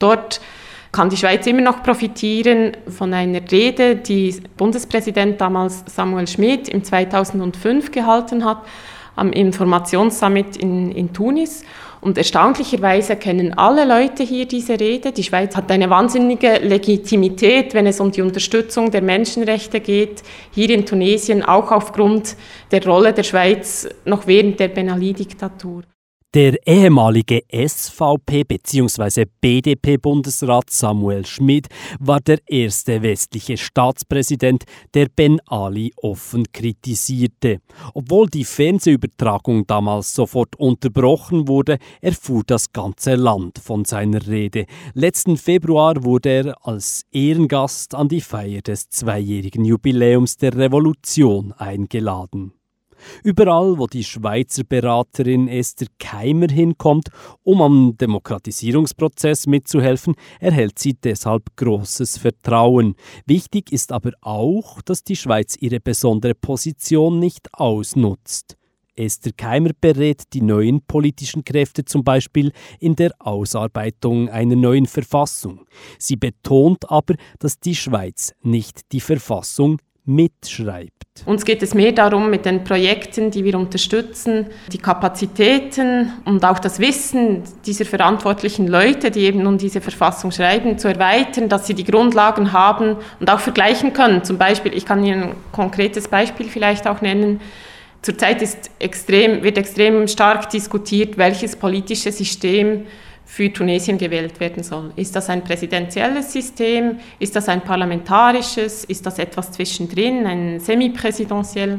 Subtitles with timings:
[0.00, 0.40] Dort
[0.90, 6.82] kann die Schweiz immer noch profitieren von einer Rede, die Bundespräsident damals Samuel Schmidt im
[6.82, 8.62] 2005 gehalten hat
[9.16, 11.62] am Informationssummit in, in Tunis.
[12.00, 15.12] Und erstaunlicherweise kennen alle Leute hier diese Rede.
[15.12, 20.22] Die Schweiz hat eine wahnsinnige Legitimität, wenn es um die Unterstützung der Menschenrechte geht,
[20.52, 22.36] hier in Tunesien, auch aufgrund
[22.70, 25.82] der Rolle der Schweiz noch während der Ben Ali-Diktatur.
[26.32, 29.24] Der ehemalige SVP bzw.
[29.40, 31.66] BDP-Bundesrat Samuel Schmidt
[31.98, 34.62] war der erste westliche Staatspräsident,
[34.94, 37.58] der Ben Ali offen kritisierte.
[37.94, 44.66] Obwohl die Fernsehübertragung damals sofort unterbrochen wurde, erfuhr das ganze Land von seiner Rede.
[44.94, 52.52] Letzten Februar wurde er als Ehrengast an die Feier des zweijährigen Jubiläums der Revolution eingeladen.
[53.22, 57.08] Überall, wo die Schweizer Beraterin Esther Keimer hinkommt,
[57.42, 62.94] um am Demokratisierungsprozess mitzuhelfen, erhält sie deshalb großes Vertrauen.
[63.26, 68.56] Wichtig ist aber auch, dass die Schweiz ihre besondere Position nicht ausnutzt.
[68.96, 75.66] Esther Keimer berät die neuen politischen Kräfte zum Beispiel in der Ausarbeitung einer neuen Verfassung.
[75.98, 79.78] Sie betont aber, dass die Schweiz nicht die Verfassung
[80.10, 80.92] mitschreibt.
[81.26, 86.58] Uns geht es mehr darum, mit den Projekten, die wir unterstützen, die Kapazitäten und auch
[86.58, 91.74] das Wissen dieser verantwortlichen Leute, die eben nun diese Verfassung schreiben, zu erweitern, dass sie
[91.74, 94.24] die Grundlagen haben und auch vergleichen können.
[94.24, 97.40] Zum Beispiel, ich kann Ihnen ein konkretes Beispiel vielleicht auch nennen.
[98.02, 102.86] Zurzeit ist extrem, wird extrem stark diskutiert, welches politische System
[103.30, 104.92] für Tunesien gewählt werden soll.
[104.96, 106.98] Ist das ein präsidentielles System?
[107.20, 108.84] Ist das ein parlamentarisches?
[108.84, 111.78] Ist das etwas zwischendrin, ein semipräsidentiell?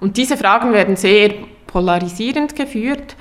[0.00, 1.32] Und diese Fragen werden sehr
[1.68, 3.14] polarisierend geführt.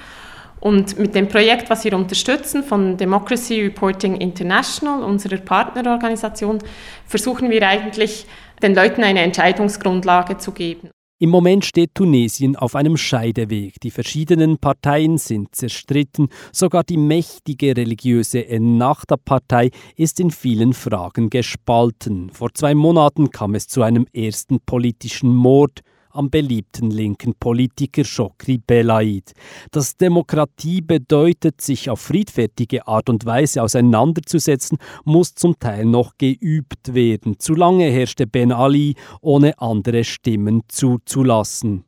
[0.60, 6.58] Und mit dem Projekt, was wir unterstützen von Democracy Reporting International, unserer Partnerorganisation,
[7.06, 8.26] versuchen wir eigentlich
[8.64, 10.90] den Leuten eine Entscheidungsgrundlage zu geben.
[11.22, 13.82] Im Moment steht Tunesien auf einem Scheideweg.
[13.82, 16.30] Die verschiedenen Parteien sind zerstritten.
[16.54, 22.30] Sogar die mächtige religiöse Ennahda-Partei ist in vielen Fragen gespalten.
[22.30, 25.82] Vor zwei Monaten kam es zu einem ersten politischen Mord
[26.20, 29.32] am beliebten linken Politiker Chokri Belaid.
[29.72, 36.94] Dass Demokratie bedeutet, sich auf friedfertige Art und Weise auseinanderzusetzen, muss zum Teil noch geübt
[36.94, 37.40] werden.
[37.40, 41.86] Zu lange herrschte Ben Ali, ohne andere Stimmen zuzulassen.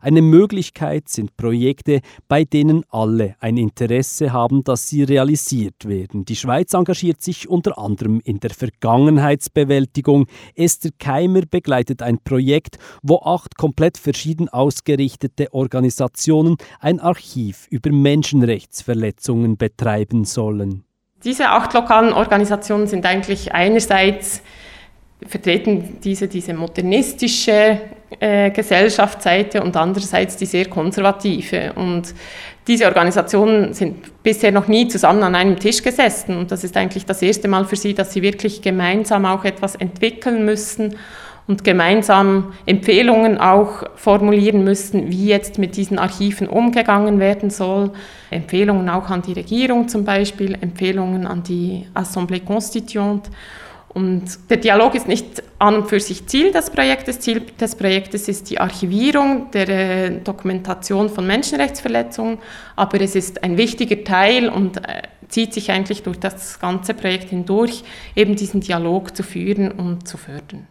[0.00, 6.24] Eine Möglichkeit sind Projekte, bei denen alle ein Interesse haben, dass sie realisiert werden.
[6.24, 10.26] Die Schweiz engagiert sich unter anderem in der Vergangenheitsbewältigung.
[10.54, 19.56] Esther Keimer begleitet ein Projekt, wo acht komplett verschieden ausgerichtete Organisationen ein Archiv über Menschenrechtsverletzungen
[19.56, 20.84] betreiben sollen.
[21.24, 24.42] Diese acht lokalen Organisationen sind eigentlich einerseits
[25.26, 27.80] vertreten diese, diese modernistische
[28.18, 31.72] äh, Gesellschaftsseite und andererseits die sehr konservative.
[31.74, 32.14] Und
[32.66, 36.36] diese Organisationen sind bisher noch nie zusammen an einem Tisch gesessen.
[36.36, 39.74] Und das ist eigentlich das erste Mal für sie, dass sie wirklich gemeinsam auch etwas
[39.76, 40.96] entwickeln müssen
[41.46, 47.90] und gemeinsam Empfehlungen auch formulieren müssen, wie jetzt mit diesen Archiven umgegangen werden soll.
[48.30, 53.30] Empfehlungen auch an die Regierung zum Beispiel, Empfehlungen an die Assemblée Constituante.
[53.92, 57.18] Und der Dialog ist nicht an und für sich Ziel des Projektes.
[57.18, 62.38] Ziel des Projektes ist die Archivierung der äh, Dokumentation von Menschenrechtsverletzungen,
[62.76, 67.30] aber es ist ein wichtiger Teil und äh, zieht sich eigentlich durch das ganze Projekt
[67.30, 67.82] hindurch,
[68.14, 70.68] eben diesen Dialog zu führen und zu fördern.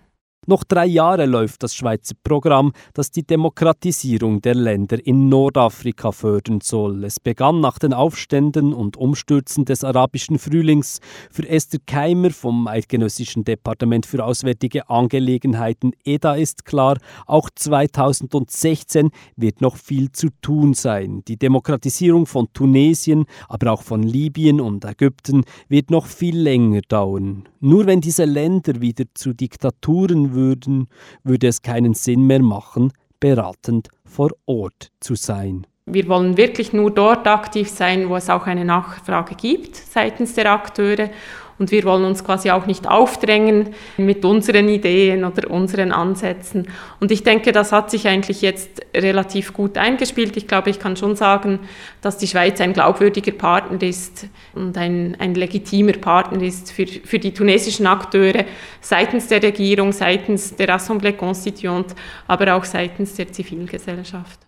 [0.47, 6.61] Noch drei Jahre läuft das Schweizer Programm, das die Demokratisierung der Länder in Nordafrika fördern
[6.61, 7.03] soll.
[7.03, 11.01] Es begann nach den Aufständen und Umstürzen des arabischen Frühlings.
[11.29, 19.59] Für Esther Keimer vom Eidgenössischen Departement für Auswärtige Angelegenheiten EDA ist klar, auch 2016 wird
[19.59, 21.21] noch viel zu tun sein.
[21.27, 27.43] Die Demokratisierung von Tunesien, aber auch von Libyen und Ägypten wird noch viel länger dauern.
[27.59, 30.87] Nur wenn diese Länder wieder zu Diktaturen würden,
[31.23, 35.65] würde es keinen Sinn mehr machen, beratend vor Ort zu sein.
[35.85, 40.51] Wir wollen wirklich nur dort aktiv sein, wo es auch eine Nachfrage gibt seitens der
[40.51, 41.09] Akteure
[41.59, 46.67] und wir wollen uns quasi auch nicht aufdrängen mit unseren Ideen oder unseren Ansätzen.
[46.99, 50.37] Und ich denke, das hat sich eigentlich jetzt relativ gut eingespielt.
[50.37, 51.59] Ich glaube, ich kann schon sagen,
[52.01, 57.19] dass die Schweiz ein glaubwürdiger Partner ist und ein, ein legitimer Partner ist für, für
[57.19, 58.45] die tunesischen Akteure
[58.79, 61.93] seitens der Regierung, seitens der Assemblée Constituante,
[62.27, 64.39] aber auch seitens der Zivilgesellschaft.